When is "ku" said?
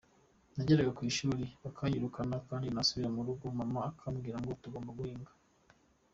0.97-1.01